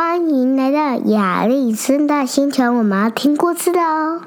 [0.00, 4.20] 欢迎来到亚历山大星球，我们要听故事的哦。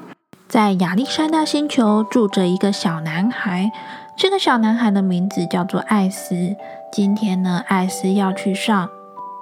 [0.46, 3.72] 在亚历山大星球住着一个小男孩，
[4.14, 6.34] 这个小男孩的名字叫做艾斯。
[6.92, 8.90] 今天呢，艾斯要去上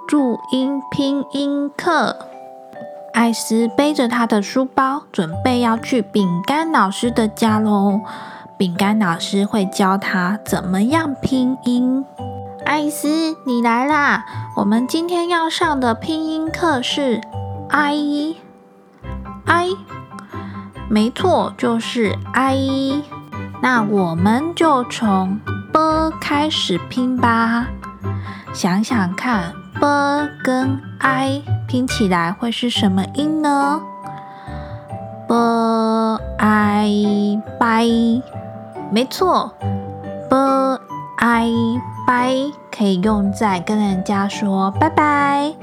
[0.07, 2.15] 注音拼音课。
[3.13, 7.99] 艾斯背着他的书包，准备要去饼干老师的家喽。
[8.57, 12.05] 饼干老师会教他怎么样拼音。
[12.71, 14.25] 艾斯，你来啦！
[14.55, 17.19] 我们今天要上的拼音课是
[17.69, 18.33] i
[19.43, 19.75] i，
[20.87, 23.03] 没错，就是 i。
[23.61, 25.37] 那我们就从
[25.73, 27.67] b 开始拼吧。
[28.53, 29.81] 想想看，b
[30.41, 33.81] 跟 i 拼起来会是什么音呢
[35.27, 35.35] ？b
[36.37, 38.21] i，by，
[38.89, 39.53] 没错
[40.29, 40.37] ，b
[41.21, 41.51] i。
[42.07, 42.33] 拜
[42.75, 45.53] 可以用在跟人家说拜拜。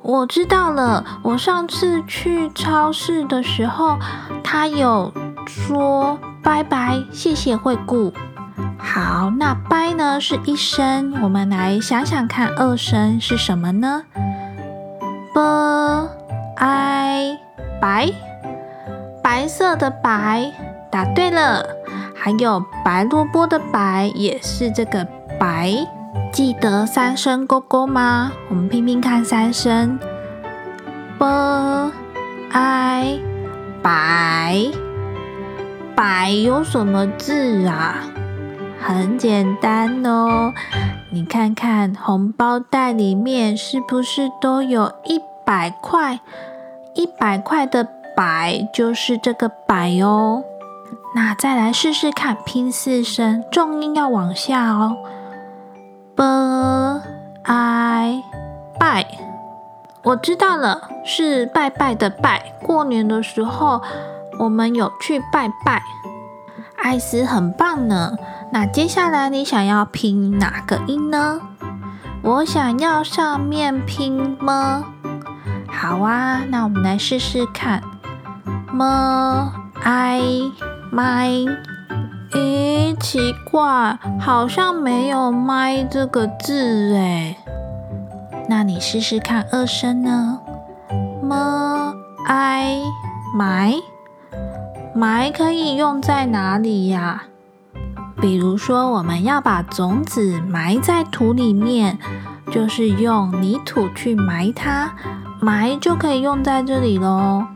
[0.00, 3.98] 我知道了，我上次去超市的时候，
[4.44, 5.12] 他有
[5.46, 8.12] 说拜拜，谢谢惠顾。
[8.78, 14.04] 好，那拜呢是一声，我们来想想看，二声是什么呢
[15.34, 16.08] ？b
[16.56, 17.38] i
[17.80, 18.08] 白，
[19.22, 20.52] 白色的白，
[20.90, 21.66] 答对了。
[22.20, 25.06] 还有白萝卜的白，也是这个。
[25.38, 25.72] 白，
[26.32, 28.32] 记得三声勾勾吗？
[28.48, 29.96] 我们拼拼看三声
[31.16, 31.92] ，b
[32.50, 33.20] i
[33.80, 34.66] 白，
[35.94, 38.02] 白有什么字啊？
[38.80, 40.52] 很简单哦，
[41.10, 46.18] 你看看红包袋里面是不是都有一百块？
[46.94, 50.42] 一百块的百就是这个百哦。
[51.14, 54.96] 那再来试试看拼四声，重音要往下哦。
[56.14, 56.24] b
[57.44, 58.22] i
[58.78, 59.06] 拜，
[60.02, 62.52] 我知道了，是拜拜的拜。
[62.62, 63.80] 过年的时候，
[64.38, 65.82] 我们有去拜拜。
[66.76, 68.16] 艾斯很棒呢。
[68.50, 71.40] 那接下来你想要拼哪个音呢？
[72.22, 74.84] 我想要上面拼么？
[75.68, 77.82] 好啊，那我们来试试看。
[78.72, 80.20] 么 i
[80.92, 81.46] my。
[82.32, 87.36] 咦，奇怪，好像没有“麦”这个字哎。
[88.48, 90.38] 那你试试看二声呢
[91.22, 91.94] ？m
[92.26, 92.82] i
[93.34, 93.74] 埋
[94.94, 97.24] 埋可以用在哪里呀？
[98.20, 101.98] 比如说，我们要把种子埋在土里面，
[102.50, 104.92] 就是用泥土去埋它，
[105.40, 107.46] 埋就可以用在这里喽。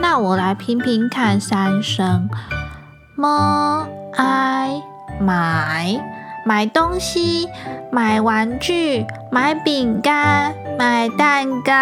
[0.00, 2.28] 那我来拼拼看三声
[3.18, 3.86] 么。
[4.16, 4.82] I
[5.20, 6.00] 买
[6.46, 7.48] 买东西，
[7.90, 11.72] 买玩具，买饼干，买蛋糕。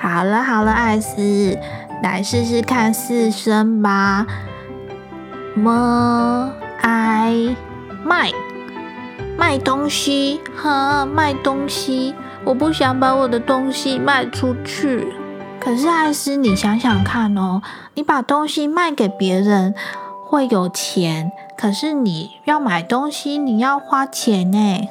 [0.00, 1.58] 好了好了，艾斯，
[2.02, 4.26] 来试试看四声吧。
[5.54, 7.56] 么 I
[8.04, 8.30] 卖
[9.36, 12.14] 卖东西，哈，卖东西。
[12.44, 15.06] 我不想把我的东西卖出去。
[15.60, 17.62] 可是艾斯，你想想看哦，
[17.94, 19.74] 你把东西卖给别人。
[20.34, 24.88] 会有钱，可是你要买东西，你要花钱呢。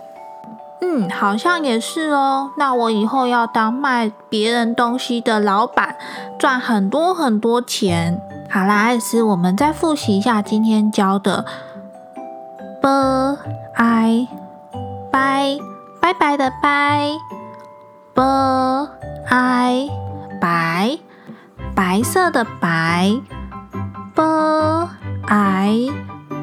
[0.80, 2.52] 嗯，好像也是哦。
[2.58, 5.98] 那我以后要当卖别人东西的老板，
[6.40, 8.22] 赚很多很多钱。
[8.50, 11.44] 好啦，艾斯，我们再复习一下今天教的
[12.81, 13.38] ：b
[13.75, 14.28] i
[15.12, 15.58] 拜
[16.00, 17.10] 拜拜的拜
[18.14, 18.24] ，b
[19.30, 19.90] i
[20.40, 20.98] 白
[21.75, 23.12] 白色的白
[24.16, 24.24] ，b。
[25.36, 25.90] I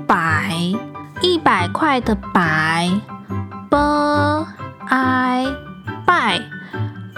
[0.05, 0.51] 百
[1.21, 2.91] 一百块的百
[3.71, 3.77] ，b
[4.89, 5.47] i
[6.05, 6.41] 拜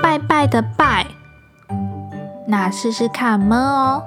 [0.03, 1.06] 拜拜的拜，
[2.47, 4.05] 那试试看么哦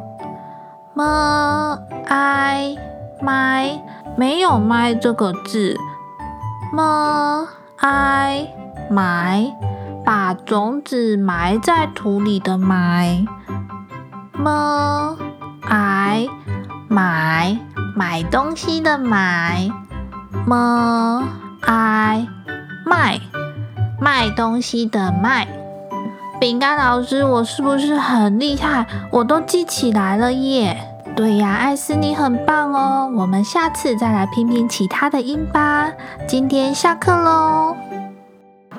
[0.94, 2.78] 么 i
[3.20, 3.81] 买
[4.16, 5.75] 没有买这个字，
[6.72, 8.48] 么 i
[8.92, 9.52] 埋
[10.06, 13.25] 把种子埋在土里的埋，
[14.34, 15.18] 么
[15.68, 16.30] i
[16.88, 17.57] 买
[17.97, 19.71] 买东西的买
[20.45, 21.24] ，m
[21.62, 22.27] i
[22.86, 23.21] 卖
[24.01, 25.47] 卖东西的卖。
[26.38, 28.86] 饼干老师，我是不是很厉害？
[29.12, 30.77] 我都记起来了耶！
[31.15, 33.09] 对呀，艾斯你很棒哦。
[33.15, 35.89] 我们下次再来拼拼其他的音吧。
[36.27, 37.77] 今天下课喽。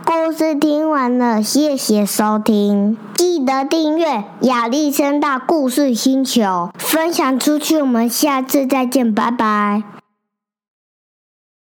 [0.07, 7.81] 故事听完了，谢谢收听，记得订阅亚历山大故事星球，分享出去。
[7.81, 9.96] 我们下次再见，拜拜。